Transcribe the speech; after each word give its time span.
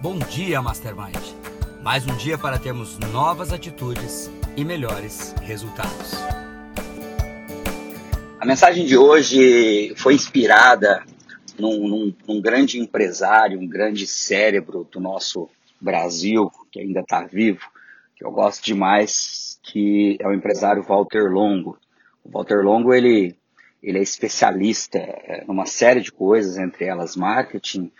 Bom 0.00 0.16
dia, 0.16 0.62
Mastermind. 0.62 1.16
Mais 1.82 2.06
um 2.06 2.16
dia 2.16 2.38
para 2.38 2.56
termos 2.56 2.96
novas 3.12 3.52
atitudes 3.52 4.30
e 4.56 4.64
melhores 4.64 5.34
resultados. 5.42 6.12
A 8.38 8.46
mensagem 8.46 8.86
de 8.86 8.96
hoje 8.96 9.92
foi 9.96 10.14
inspirada 10.14 11.04
num, 11.58 11.88
num, 11.88 12.14
num 12.28 12.40
grande 12.40 12.78
empresário, 12.78 13.58
um 13.58 13.66
grande 13.66 14.06
cérebro 14.06 14.86
do 14.88 15.00
nosso 15.00 15.50
Brasil, 15.80 16.48
que 16.70 16.78
ainda 16.78 17.00
está 17.00 17.24
vivo, 17.24 17.68
que 18.14 18.24
eu 18.24 18.30
gosto 18.30 18.64
demais, 18.64 19.58
que 19.64 20.16
é 20.20 20.28
o 20.28 20.32
empresário 20.32 20.84
Walter 20.84 21.28
Longo. 21.28 21.76
O 22.22 22.30
Walter 22.30 22.64
Longo, 22.64 22.94
ele, 22.94 23.36
ele 23.82 23.98
é 23.98 24.02
especialista 24.02 24.98
é, 24.98 25.44
numa 25.44 25.66
série 25.66 26.00
de 26.00 26.12
coisas, 26.12 26.56
entre 26.56 26.84
elas 26.84 27.16
marketing. 27.16 27.90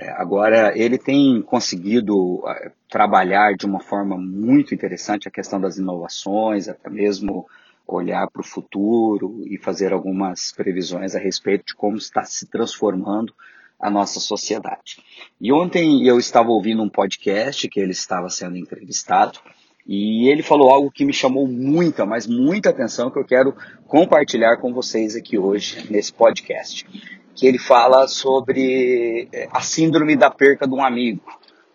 É, 0.00 0.10
agora, 0.12 0.72
ele 0.78 0.96
tem 0.96 1.42
conseguido 1.42 2.42
é, 2.48 2.72
trabalhar 2.88 3.54
de 3.54 3.66
uma 3.66 3.80
forma 3.80 4.16
muito 4.16 4.74
interessante 4.74 5.28
a 5.28 5.30
questão 5.30 5.60
das 5.60 5.76
inovações, 5.76 6.68
até 6.68 6.88
mesmo 6.88 7.46
olhar 7.86 8.26
para 8.30 8.40
o 8.40 8.44
futuro 8.44 9.44
e 9.46 9.58
fazer 9.58 9.92
algumas 9.92 10.52
previsões 10.52 11.14
a 11.14 11.18
respeito 11.18 11.66
de 11.66 11.74
como 11.74 11.98
está 11.98 12.24
se 12.24 12.46
transformando 12.46 13.34
a 13.78 13.90
nossa 13.90 14.20
sociedade. 14.20 15.02
E 15.38 15.52
ontem 15.52 16.06
eu 16.06 16.18
estava 16.18 16.48
ouvindo 16.48 16.82
um 16.82 16.88
podcast 16.88 17.68
que 17.68 17.78
ele 17.78 17.92
estava 17.92 18.30
sendo 18.30 18.56
entrevistado 18.56 19.38
e 19.86 20.28
ele 20.28 20.42
falou 20.42 20.70
algo 20.70 20.90
que 20.90 21.04
me 21.04 21.12
chamou 21.12 21.46
muita, 21.46 22.06
mas 22.06 22.26
muita 22.26 22.70
atenção 22.70 23.10
que 23.10 23.18
eu 23.18 23.24
quero 23.24 23.54
compartilhar 23.86 24.56
com 24.56 24.72
vocês 24.72 25.14
aqui 25.14 25.36
hoje 25.36 25.86
nesse 25.90 26.12
podcast. 26.12 26.86
Que 27.34 27.46
ele 27.46 27.58
fala 27.58 28.06
sobre 28.08 29.28
eh, 29.32 29.48
a 29.50 29.60
síndrome 29.60 30.16
da 30.16 30.30
perca 30.30 30.66
de 30.66 30.74
um 30.74 30.84
amigo 30.84 31.22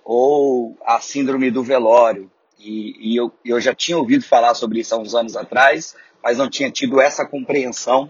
ou 0.04 0.78
a 0.86 1.00
síndrome 1.02 1.50
do 1.50 1.64
velório. 1.64 2.30
E, 2.60 3.14
e 3.14 3.16
eu, 3.16 3.32
eu 3.44 3.60
já 3.60 3.74
tinha 3.74 3.98
ouvido 3.98 4.24
falar 4.24 4.54
sobre 4.54 4.80
isso 4.80 4.94
há 4.94 4.98
uns 4.98 5.16
anos 5.16 5.36
atrás, 5.36 5.96
mas 6.24 6.38
não 6.38 6.50
tinha 6.50 6.70
tido 6.70 7.02
essa 7.02 7.26
compreensão 7.26 8.10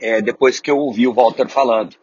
é, 0.00 0.20
depois 0.20 0.60
que 0.60 0.70
eu 0.70 0.78
ouvi 0.78 1.06
o 1.06 1.14
Walter 1.14 1.48
falando. 1.48 1.94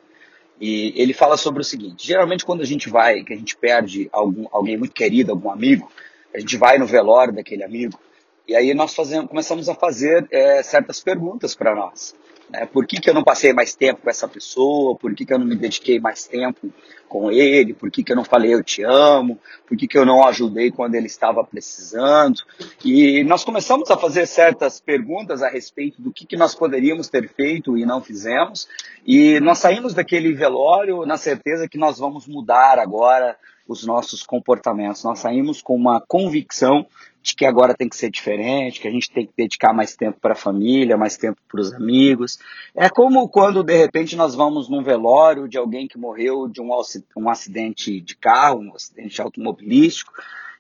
E 0.59 0.93
ele 0.95 1.13
fala 1.13 1.35
sobre 1.38 1.61
o 1.61 1.66
seguinte: 1.66 2.07
geralmente 2.07 2.45
quando 2.45 2.61
a 2.61 2.66
gente 2.66 2.89
vai, 2.89 3.23
que 3.23 3.33
a 3.33 3.38
gente 3.38 3.57
perde 3.57 4.09
algum, 4.11 4.47
alguém 4.51 4.77
muito 4.77 4.93
querido, 4.93 5.31
algum 5.31 5.51
amigo, 5.51 5.91
a 6.33 6.39
gente 6.39 6.55
vai 6.55 6.77
no 6.77 6.85
velório 6.85 7.33
daquele 7.33 7.63
amigo 7.63 7.99
e 8.47 8.55
aí 8.55 8.73
nós 8.73 8.93
fazemos, 8.93 9.27
começamos 9.27 9.67
a 9.67 9.75
fazer 9.75 10.27
é, 10.29 10.61
certas 10.61 11.01
perguntas 11.01 11.55
para 11.55 11.73
nós. 11.75 12.16
Né? 12.49 12.65
Por 12.65 12.85
que, 12.85 12.99
que 12.99 13.09
eu 13.09 13.13
não 13.13 13.23
passei 13.23 13.53
mais 13.53 13.75
tempo 13.75 14.01
com 14.01 14.09
essa 14.09 14.27
pessoa? 14.27 14.95
Por 14.95 15.13
que, 15.13 15.25
que 15.25 15.33
eu 15.33 15.39
não 15.39 15.45
me 15.45 15.55
dediquei 15.55 15.99
mais 15.99 16.27
tempo 16.27 16.71
com 17.07 17.31
ele? 17.31 17.73
Por 17.73 17.89
que, 17.89 18.03
que 18.03 18.11
eu 18.11 18.15
não 18.15 18.23
falei 18.23 18.53
eu 18.53 18.63
te 18.63 18.83
amo? 18.83 19.39
Por 19.67 19.77
que, 19.77 19.88
que 19.88 19.97
eu 19.97 20.05
não 20.05 20.25
ajudei 20.25 20.71
quando 20.71 20.95
ele 20.95 21.07
estava 21.07 21.43
precisando? 21.43 22.41
E 22.83 23.23
nós 23.23 23.43
começamos 23.43 23.89
a 23.89 23.97
fazer 23.97 24.25
certas 24.27 24.79
perguntas 24.79 25.41
a 25.41 25.49
respeito 25.49 26.01
do 26.01 26.11
que, 26.11 26.25
que 26.25 26.38
nós 26.38 26.55
poderíamos 26.55 27.07
ter 27.07 27.27
feito 27.29 27.77
e 27.77 27.85
não 27.85 28.01
fizemos. 28.01 28.67
E 29.05 29.39
nós 29.39 29.59
saímos 29.59 29.93
daquele 29.93 30.33
velório 30.33 31.05
na 31.05 31.17
certeza 31.17 31.67
que 31.67 31.77
nós 31.77 31.97
vamos 31.97 32.27
mudar 32.27 32.79
agora 32.79 33.38
os 33.67 33.85
nossos 33.85 34.23
comportamentos. 34.23 35.03
Nós 35.03 35.19
saímos 35.19 35.61
com 35.61 35.75
uma 35.75 36.02
convicção 36.02 36.85
de 37.21 37.35
que 37.35 37.45
agora 37.45 37.73
tem 37.73 37.89
que 37.89 37.95
ser 37.95 38.11
diferente, 38.11 38.80
que 38.80 38.88
a 38.88 38.91
gente 38.91 39.09
tem 39.09 39.25
que 39.25 39.33
dedicar 39.35 39.73
mais 39.73 39.95
tempo 39.95 40.19
para 40.22 40.33
a 40.33 40.38
família, 40.38 40.95
mais 40.95 41.17
tempo 41.17 41.39
para 41.49 41.59
os 41.59 41.73
amigos. 41.73 42.38
É 42.75 42.88
como 42.88 43.27
quando 43.27 43.63
de 43.63 43.75
repente 43.75 44.16
nós 44.16 44.35
vamos 44.35 44.69
num 44.69 44.83
velório 44.83 45.47
de 45.47 45.57
alguém 45.57 45.88
que 45.88 45.97
morreu 45.97 46.47
de 46.47 46.61
um, 46.61 46.69
um 47.17 47.30
acidente 47.30 47.99
de 47.99 48.16
carro, 48.16 48.59
um 48.59 48.75
acidente 48.75 49.19
automobilístico, 49.19 50.13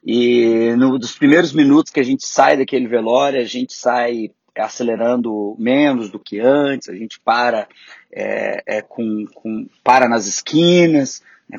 e 0.03 0.75
no, 0.77 0.99
dos 0.99 1.15
primeiros 1.15 1.51
minutos 1.51 1.91
que 1.91 1.99
a 1.99 2.03
gente 2.03 2.27
sai 2.27 2.57
daquele 2.57 2.87
velório, 2.87 3.39
a 3.39 3.45
gente 3.45 3.73
sai 3.73 4.31
acelerando 4.55 5.55
menos 5.59 6.09
do 6.09 6.19
que 6.19 6.39
antes, 6.39 6.89
a 6.89 6.95
gente 6.95 7.19
para 7.19 7.67
é, 8.11 8.63
é, 8.65 8.81
com, 8.81 9.25
com, 9.33 9.67
para 9.83 10.07
nas 10.07 10.25
esquinas, 10.25 11.21
né, 11.49 11.57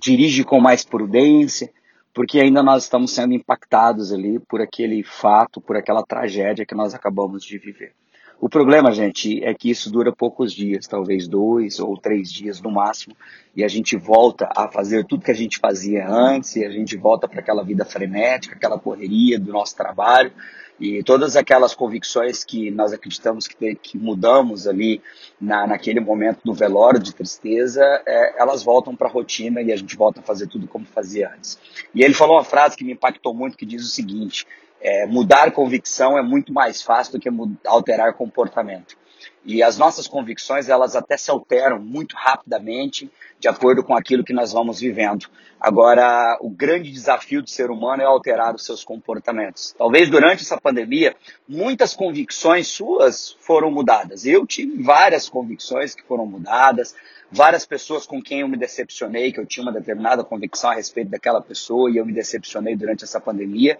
dirige 0.00 0.44
com 0.44 0.60
mais 0.60 0.84
prudência 0.84 1.70
porque 2.12 2.40
ainda 2.40 2.62
nós 2.62 2.84
estamos 2.84 3.12
sendo 3.12 3.34
impactados 3.34 4.12
ali 4.12 4.38
por 4.40 4.60
aquele 4.60 5.02
fato, 5.02 5.60
por 5.60 5.76
aquela 5.76 6.04
tragédia 6.04 6.66
que 6.66 6.74
nós 6.74 6.94
acabamos 6.94 7.44
de 7.44 7.58
viver. 7.58 7.94
O 8.40 8.48
problema, 8.48 8.90
gente, 8.90 9.44
é 9.44 9.52
que 9.52 9.68
isso 9.68 9.92
dura 9.92 10.10
poucos 10.10 10.54
dias, 10.54 10.86
talvez 10.86 11.28
dois 11.28 11.78
ou 11.78 11.94
três 11.98 12.32
dias 12.32 12.58
no 12.58 12.70
máximo, 12.70 13.14
e 13.54 13.62
a 13.62 13.68
gente 13.68 13.98
volta 13.98 14.48
a 14.56 14.66
fazer 14.66 15.04
tudo 15.04 15.22
que 15.22 15.30
a 15.30 15.34
gente 15.34 15.58
fazia 15.58 16.08
antes, 16.08 16.56
e 16.56 16.64
a 16.64 16.70
gente 16.70 16.96
volta 16.96 17.28
para 17.28 17.40
aquela 17.40 17.62
vida 17.62 17.84
frenética, 17.84 18.56
aquela 18.56 18.78
correria 18.78 19.38
do 19.38 19.52
nosso 19.52 19.76
trabalho, 19.76 20.32
e 20.80 21.02
todas 21.02 21.36
aquelas 21.36 21.74
convicções 21.74 22.42
que 22.42 22.70
nós 22.70 22.94
acreditamos 22.94 23.46
que, 23.46 23.74
que 23.74 23.98
mudamos 23.98 24.66
ali 24.66 25.02
na, 25.38 25.66
naquele 25.66 26.00
momento 26.00 26.40
do 26.42 26.54
velório 26.54 26.98
de 26.98 27.14
tristeza, 27.14 27.84
é, 28.06 28.40
elas 28.40 28.62
voltam 28.62 28.96
para 28.96 29.06
a 29.06 29.10
rotina 29.10 29.60
e 29.60 29.70
a 29.70 29.76
gente 29.76 29.94
volta 29.94 30.20
a 30.20 30.22
fazer 30.22 30.46
tudo 30.46 30.66
como 30.66 30.86
fazia 30.86 31.30
antes. 31.36 31.58
E 31.94 32.02
ele 32.02 32.14
falou 32.14 32.36
uma 32.36 32.44
frase 32.44 32.74
que 32.74 32.84
me 32.84 32.92
impactou 32.92 33.34
muito, 33.34 33.58
que 33.58 33.66
diz 33.66 33.84
o 33.84 33.88
seguinte, 33.88 34.46
é, 34.80 35.06
mudar 35.06 35.52
convicção 35.52 36.18
é 36.18 36.22
muito 36.22 36.52
mais 36.52 36.82
fácil 36.82 37.14
do 37.14 37.20
que 37.20 37.28
alterar 37.66 38.14
comportamento. 38.14 38.96
E 39.44 39.62
as 39.62 39.78
nossas 39.78 40.06
convicções, 40.06 40.68
elas 40.68 40.94
até 40.94 41.16
se 41.16 41.30
alteram 41.30 41.78
muito 41.78 42.14
rapidamente 42.14 43.10
de 43.38 43.48
acordo 43.48 43.82
com 43.82 43.94
aquilo 43.94 44.22
que 44.22 44.34
nós 44.34 44.52
vamos 44.52 44.80
vivendo. 44.80 45.26
Agora, 45.58 46.38
o 46.40 46.50
grande 46.50 46.90
desafio 46.90 47.42
do 47.42 47.48
ser 47.48 47.70
humano 47.70 48.02
é 48.02 48.04
alterar 48.04 48.54
os 48.54 48.64
seus 48.64 48.84
comportamentos. 48.84 49.74
Talvez 49.76 50.10
durante 50.10 50.42
essa 50.42 50.60
pandemia, 50.60 51.14
muitas 51.48 51.94
convicções 51.94 52.68
suas 52.68 53.36
foram 53.40 53.70
mudadas. 53.70 54.26
Eu 54.26 54.46
tive 54.46 54.82
várias 54.82 55.28
convicções 55.28 55.94
que 55.94 56.02
foram 56.02 56.26
mudadas, 56.26 56.94
várias 57.30 57.64
pessoas 57.64 58.06
com 58.06 58.22
quem 58.22 58.40
eu 58.40 58.48
me 58.48 58.56
decepcionei, 58.56 59.32
que 59.32 59.40
eu 59.40 59.46
tinha 59.46 59.62
uma 59.62 59.72
determinada 59.72 60.24
convicção 60.24 60.70
a 60.70 60.74
respeito 60.74 61.10
daquela 61.10 61.40
pessoa 61.40 61.90
e 61.90 61.96
eu 61.96 62.04
me 62.04 62.12
decepcionei 62.12 62.76
durante 62.76 63.04
essa 63.04 63.20
pandemia. 63.20 63.78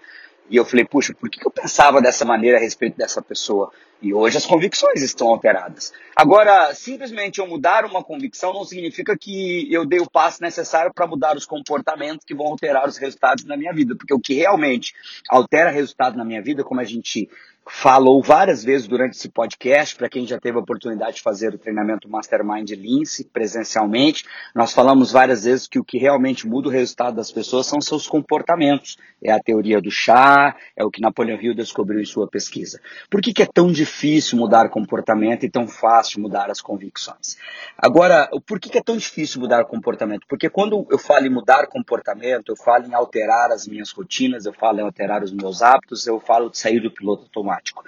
E 0.51 0.57
eu 0.57 0.65
falei, 0.65 0.85
puxa, 0.85 1.15
por 1.15 1.31
que 1.31 1.47
eu 1.47 1.51
pensava 1.51 2.03
dessa 2.03 2.25
maneira 2.25 2.59
a 2.59 2.61
respeito 2.61 2.97
dessa 2.99 3.23
pessoa? 3.23 3.73
E 4.03 4.15
hoje 4.15 4.39
as 4.39 4.47
convicções 4.47 5.03
estão 5.03 5.29
alteradas. 5.29 5.93
Agora, 6.17 6.75
simplesmente 6.75 7.39
eu 7.39 7.47
mudar 7.47 7.85
uma 7.85 8.03
convicção 8.03 8.53
não 8.53 8.65
significa 8.65 9.17
que 9.17 9.73
eu 9.73 9.85
dei 9.87 10.01
o 10.01 10.11
passo 10.11 10.43
necessário 10.43 10.93
para 10.95 11.07
mudar 11.07 11.37
os 11.37 11.45
comportamentos 11.45 12.25
que 12.25 12.35
vão 12.35 12.47
alterar 12.47 12.89
os 12.89 12.97
resultados 12.97 13.45
na 13.45 13.57
minha 13.57 13.73
vida. 13.73 13.95
Porque 13.95 14.15
o 14.15 14.21
que 14.21 14.35
realmente 14.35 14.95
altera 15.29 15.71
resultado 15.71 16.17
na 16.17 16.25
minha 16.25 16.43
vida, 16.43 16.65
como 16.65 16.81
a 16.81 16.85
gente 16.85 17.29
falou 17.67 18.23
várias 18.23 18.65
vezes 18.65 18.89
durante 18.89 19.17
esse 19.17 19.29
podcast, 19.29 19.95
para 19.95 20.09
quem 20.09 20.27
já 20.27 20.41
teve 20.41 20.57
a 20.59 20.61
oportunidade 20.61 21.17
de 21.17 21.23
fazer 21.23 21.55
o 21.55 21.59
treinamento 21.59 22.09
Mastermind 22.09 22.71
Lince 22.71 23.25
presencialmente, 23.25 24.25
nós 24.55 24.73
falamos 24.73 25.13
várias 25.13 25.45
vezes 25.45 25.69
que 25.69 25.79
o 25.79 25.85
que 25.85 25.97
realmente 25.97 26.49
muda 26.49 26.69
o 26.69 26.73
resultado 26.73 27.17
das 27.17 27.31
pessoas 27.31 27.67
são 27.67 27.81
seus 27.81 28.09
comportamentos. 28.09 28.99
É 29.23 29.31
a 29.31 29.39
teoria 29.39 29.81
do 29.81 29.91
chá, 29.91 30.57
é 30.75 30.85
o 30.85 30.91
que 30.91 31.01
Napoleão 31.01 31.41
Hill 31.41 31.55
descobriu 31.55 32.01
em 32.01 32.05
sua 32.05 32.27
pesquisa. 32.27 32.81
Por 33.09 33.21
que, 33.21 33.33
que 33.33 33.43
é 33.43 33.47
tão 33.47 33.71
difícil 33.71 33.90
mudar 34.37 34.69
comportamento 34.69 35.45
e 35.45 35.51
tão 35.51 35.67
fácil 35.67 36.21
mudar 36.21 36.51
as 36.51 36.61
convicções? 36.61 37.37
Agora, 37.77 38.29
por 38.47 38.61
que, 38.61 38.77
é 38.77 38.83
tão 38.83 38.97
difícil 38.97 39.41
mudar 39.41 39.65
comportamento? 39.65 40.27
Porque 40.29 40.49
quando 40.49 40.87
eu 40.91 40.99
falo 40.99 41.27
em 41.27 41.31
mudar 41.31 41.67
comportamento, 41.67 42.51
eu 42.51 42.57
falo 42.57 42.87
em 42.87 42.95
alterar 42.95 43.51
as 43.51 43.67
minhas 43.67 43.91
rotinas, 43.91 44.47
eu 44.47 44.53
falo 44.53 44.81
em 44.81 44.83
alterar 44.83 45.23
os 45.23 45.33
meus 45.33 45.63
hábitos, 45.63 46.07
eu 46.07 46.21
falo 46.21 46.51
de 46.51 46.59
sair 46.59 46.81
do 46.81 46.91
piloto 46.91 47.23
automático. 47.23 47.85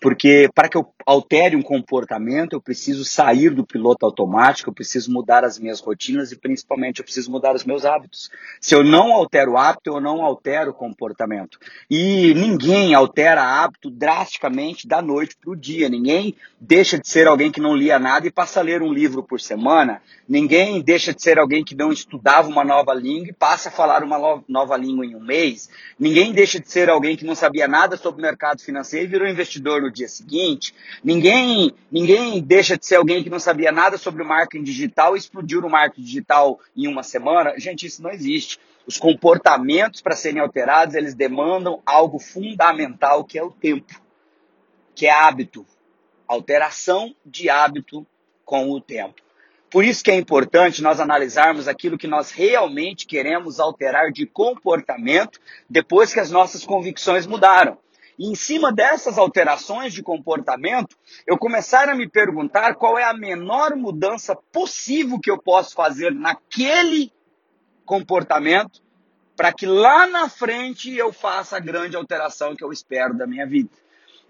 Porque 0.00 0.48
para 0.54 0.68
que 0.68 0.76
eu 0.76 0.86
altere 1.06 1.56
um 1.56 1.62
comportamento, 1.62 2.54
eu 2.54 2.60
preciso 2.60 3.04
sair 3.04 3.50
do 3.50 3.64
piloto 3.64 4.04
automático, 4.04 4.70
eu 4.70 4.74
preciso 4.74 5.12
mudar 5.12 5.44
as 5.44 5.58
minhas 5.58 5.80
rotinas 5.80 6.32
e 6.32 6.36
principalmente 6.36 6.98
eu 6.98 7.04
preciso 7.04 7.30
mudar 7.30 7.54
os 7.54 7.64
meus 7.64 7.84
hábitos. 7.84 8.30
Se 8.60 8.74
eu 8.74 8.82
não 8.82 9.12
altero 9.12 9.52
o 9.52 9.58
hábito, 9.58 9.90
eu 9.90 10.00
não 10.00 10.22
altero 10.22 10.70
o 10.70 10.74
comportamento. 10.74 11.58
E 11.90 12.34
ninguém 12.34 12.94
altera 12.94 13.42
hábito 13.42 13.90
drasticamente 13.90 14.86
da 14.86 15.00
noite 15.00 15.36
para 15.44 15.52
o 15.52 15.56
dia. 15.56 15.88
Ninguém 15.88 16.34
deixa 16.58 16.98
de 16.98 17.06
ser 17.06 17.28
alguém 17.28 17.52
que 17.52 17.60
não 17.60 17.76
lia 17.76 17.98
nada 17.98 18.26
e 18.26 18.30
passa 18.30 18.60
a 18.60 18.62
ler 18.62 18.82
um 18.82 18.92
livro 18.92 19.22
por 19.22 19.40
semana. 19.40 20.00
Ninguém 20.26 20.80
deixa 20.80 21.12
de 21.12 21.22
ser 21.22 21.38
alguém 21.38 21.62
que 21.62 21.74
não 21.74 21.92
estudava 21.92 22.48
uma 22.48 22.64
nova 22.64 22.94
língua 22.94 23.28
e 23.28 23.32
passa 23.32 23.68
a 23.68 23.72
falar 23.72 24.02
uma 24.02 24.42
nova 24.48 24.76
língua 24.76 25.04
em 25.04 25.14
um 25.14 25.20
mês. 25.20 25.68
Ninguém 25.98 26.32
deixa 26.32 26.58
de 26.58 26.70
ser 26.70 26.88
alguém 26.88 27.16
que 27.16 27.26
não 27.26 27.34
sabia 27.34 27.68
nada 27.68 27.96
sobre 27.96 28.22
o 28.22 28.24
mercado 28.24 28.62
financeiro 28.62 29.10
virou 29.10 29.28
investidor 29.28 29.82
no 29.82 29.90
dia 29.90 30.08
seguinte. 30.08 30.74
Ninguém, 31.02 31.72
ninguém 31.92 32.40
deixa 32.40 32.78
de 32.78 32.86
ser 32.86 32.96
alguém 32.96 33.22
que 33.22 33.30
não 33.30 33.38
sabia 33.38 33.70
nada 33.70 33.98
sobre 33.98 34.24
marketing 34.24 34.64
digital 34.64 35.14
e 35.14 35.18
explodiu 35.18 35.60
no 35.60 35.68
marketing 35.68 36.02
digital 36.02 36.58
em 36.74 36.88
uma 36.88 37.02
semana. 37.02 37.54
Gente, 37.58 37.86
isso 37.86 38.02
não 38.02 38.10
existe. 38.10 38.58
Os 38.86 38.98
comportamentos 38.98 40.02
para 40.02 40.14
serem 40.14 40.40
alterados, 40.40 40.94
eles 40.94 41.14
demandam 41.14 41.80
algo 41.86 42.18
fundamental 42.18 43.24
que 43.24 43.38
é 43.38 43.42
o 43.42 43.50
tempo, 43.50 43.94
que 44.94 45.06
é 45.06 45.10
hábito. 45.10 45.66
Alteração 46.26 47.14
de 47.24 47.50
hábito 47.50 48.06
com 48.44 48.70
o 48.70 48.80
tempo. 48.80 49.22
Por 49.70 49.84
isso 49.84 50.04
que 50.04 50.10
é 50.10 50.14
importante 50.14 50.82
nós 50.82 51.00
analisarmos 51.00 51.66
aquilo 51.66 51.98
que 51.98 52.06
nós 52.06 52.30
realmente 52.30 53.06
queremos 53.06 53.58
alterar 53.58 54.12
de 54.12 54.24
comportamento 54.24 55.40
depois 55.68 56.14
que 56.14 56.20
as 56.20 56.30
nossas 56.30 56.64
convicções 56.64 57.26
mudaram. 57.26 57.76
E 58.16 58.30
em 58.30 58.36
cima 58.36 58.72
dessas 58.72 59.18
alterações 59.18 59.92
de 59.92 60.02
comportamento, 60.02 60.96
eu 61.26 61.36
começar 61.36 61.88
a 61.88 61.94
me 61.94 62.08
perguntar 62.08 62.76
qual 62.76 62.96
é 62.96 63.02
a 63.02 63.12
menor 63.12 63.74
mudança 63.74 64.36
possível 64.52 65.18
que 65.18 65.30
eu 65.30 65.38
posso 65.38 65.74
fazer 65.74 66.14
naquele 66.14 67.12
comportamento 67.84 68.80
para 69.36 69.52
que 69.52 69.66
lá 69.66 70.06
na 70.06 70.28
frente 70.28 70.96
eu 70.96 71.12
faça 71.12 71.56
a 71.56 71.60
grande 71.60 71.96
alteração 71.96 72.54
que 72.54 72.62
eu 72.62 72.72
espero 72.72 73.14
da 73.14 73.26
minha 73.26 73.46
vida. 73.46 73.70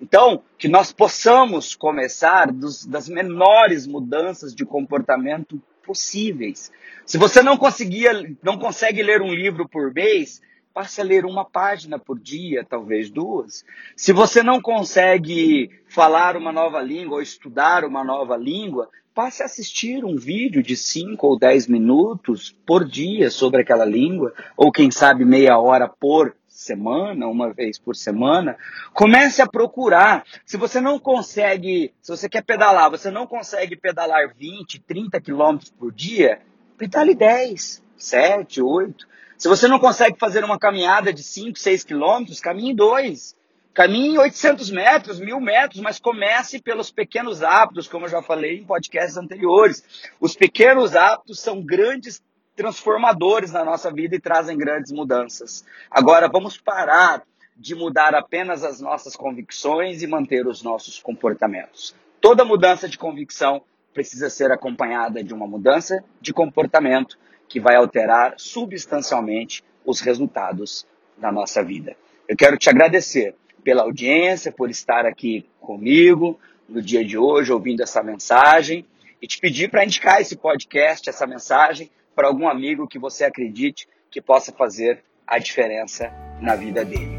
Então, 0.04 0.42
que 0.58 0.68
nós 0.68 0.92
possamos 0.92 1.74
começar 1.74 2.52
dos, 2.52 2.84
das 2.84 3.08
menores 3.08 3.86
mudanças 3.86 4.54
de 4.54 4.62
comportamento 4.62 5.58
possíveis. 5.82 6.70
Se 7.06 7.16
você 7.16 7.42
não 7.42 7.56
conseguia, 7.56 8.12
não 8.42 8.58
consegue 8.58 9.02
ler 9.02 9.22
um 9.22 9.32
livro 9.32 9.66
por 9.66 9.94
mês, 9.94 10.42
passe 10.74 11.00
a 11.00 11.04
ler 11.04 11.24
uma 11.24 11.42
página 11.42 11.98
por 11.98 12.20
dia, 12.20 12.66
talvez 12.68 13.08
duas. 13.08 13.64
Se 13.96 14.12
você 14.12 14.42
não 14.42 14.60
consegue 14.60 15.70
falar 15.88 16.36
uma 16.36 16.52
nova 16.52 16.82
língua 16.82 17.16
ou 17.16 17.22
estudar 17.22 17.82
uma 17.82 18.04
nova 18.04 18.36
língua, 18.36 18.90
passe 19.14 19.42
a 19.42 19.46
assistir 19.46 20.04
um 20.04 20.16
vídeo 20.16 20.62
de 20.62 20.76
5 20.76 21.26
ou 21.26 21.38
10 21.38 21.66
minutos 21.66 22.54
por 22.66 22.84
dia 22.84 23.30
sobre 23.30 23.62
aquela 23.62 23.86
língua, 23.86 24.34
ou 24.54 24.70
quem 24.70 24.90
sabe 24.90 25.24
meia 25.24 25.58
hora 25.58 25.88
por 25.88 26.36
semana, 26.54 27.26
uma 27.26 27.52
vez 27.52 27.78
por 27.78 27.96
semana. 27.96 28.56
Comece 28.92 29.42
a 29.42 29.46
procurar. 29.46 30.24
Se 30.46 30.56
você 30.56 30.80
não 30.80 30.98
consegue, 30.98 31.92
se 32.00 32.10
você 32.10 32.28
quer 32.28 32.42
pedalar, 32.42 32.90
você 32.90 33.10
não 33.10 33.26
consegue 33.26 33.76
pedalar 33.76 34.32
20, 34.34 34.80
30 34.80 35.20
quilômetros 35.20 35.70
por 35.70 35.92
dia, 35.92 36.40
pedale 36.78 37.14
10, 37.14 37.82
7, 37.96 38.62
8. 38.62 39.08
Se 39.36 39.48
você 39.48 39.66
não 39.66 39.80
consegue 39.80 40.16
fazer 40.18 40.44
uma 40.44 40.58
caminhada 40.58 41.12
de 41.12 41.22
5, 41.22 41.58
6 41.58 41.84
quilômetros, 41.84 42.40
caminhe 42.40 42.74
dois. 42.74 43.36
Caminhe 43.74 44.16
800 44.16 44.70
metros, 44.70 45.18
mil 45.18 45.40
metros, 45.40 45.80
mas 45.80 45.98
comece 45.98 46.62
pelos 46.62 46.92
pequenos 46.92 47.42
hábitos, 47.42 47.88
como 47.88 48.06
eu 48.06 48.10
já 48.10 48.22
falei 48.22 48.60
em 48.60 48.64
podcasts 48.64 49.16
anteriores. 49.16 49.82
Os 50.20 50.36
pequenos 50.36 50.94
hábitos 50.94 51.40
são 51.40 51.60
grandes 51.60 52.22
transformadores 52.56 53.52
na 53.52 53.64
nossa 53.64 53.90
vida 53.92 54.14
e 54.16 54.20
trazem 54.20 54.56
grandes 54.56 54.92
mudanças. 54.92 55.64
Agora, 55.90 56.28
vamos 56.28 56.56
parar 56.56 57.22
de 57.56 57.74
mudar 57.74 58.14
apenas 58.14 58.64
as 58.64 58.80
nossas 58.80 59.14
convicções 59.14 60.02
e 60.02 60.06
manter 60.06 60.46
os 60.46 60.62
nossos 60.62 60.98
comportamentos. 60.98 61.94
Toda 62.20 62.44
mudança 62.44 62.88
de 62.88 62.98
convicção 62.98 63.62
precisa 63.92 64.28
ser 64.28 64.50
acompanhada 64.50 65.22
de 65.22 65.32
uma 65.32 65.46
mudança 65.46 66.04
de 66.20 66.32
comportamento 66.32 67.16
que 67.48 67.60
vai 67.60 67.76
alterar 67.76 68.34
substancialmente 68.36 69.62
os 69.84 70.00
resultados 70.00 70.86
da 71.16 71.30
nossa 71.30 71.62
vida. 71.62 71.96
Eu 72.26 72.36
quero 72.36 72.56
te 72.56 72.68
agradecer 72.68 73.36
pela 73.62 73.82
audiência, 73.82 74.50
por 74.50 74.70
estar 74.70 75.06
aqui 75.06 75.46
comigo 75.60 76.38
no 76.68 76.82
dia 76.82 77.04
de 77.04 77.16
hoje, 77.16 77.52
ouvindo 77.52 77.82
essa 77.82 78.02
mensagem, 78.02 78.84
e 79.20 79.26
te 79.26 79.38
pedir 79.38 79.70
para 79.70 79.84
indicar 79.84 80.20
esse 80.20 80.36
podcast, 80.36 81.08
essa 81.08 81.26
mensagem, 81.26 81.90
para 82.14 82.28
algum 82.28 82.48
amigo 82.48 82.86
que 82.86 82.98
você 82.98 83.24
acredite 83.24 83.88
que 84.10 84.20
possa 84.20 84.52
fazer 84.52 85.02
a 85.26 85.38
diferença 85.38 86.12
na 86.40 86.54
vida 86.54 86.84
dele. 86.84 87.18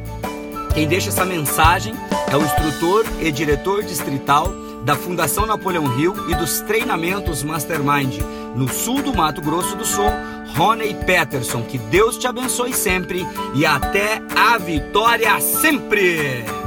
Quem 0.73 0.87
deixa 0.87 1.09
essa 1.09 1.25
mensagem 1.25 1.93
é 2.31 2.35
o 2.35 2.43
instrutor 2.43 3.05
e 3.21 3.31
diretor 3.31 3.83
distrital 3.83 4.47
da 4.83 4.95
Fundação 4.95 5.45
Napoleão 5.45 5.85
Hill 5.97 6.29
e 6.29 6.35
dos 6.35 6.61
treinamentos 6.61 7.43
Mastermind 7.43 8.19
no 8.55 8.67
sul 8.67 9.01
do 9.01 9.13
Mato 9.13 9.41
Grosso 9.41 9.75
do 9.75 9.85
Sul, 9.85 10.09
Rony 10.55 10.93
Peterson. 11.05 11.63
Que 11.63 11.77
Deus 11.77 12.17
te 12.17 12.27
abençoe 12.27 12.73
sempre 12.73 13.25
e 13.55 13.65
até 13.65 14.21
a 14.35 14.57
vitória 14.57 15.39
sempre! 15.41 16.64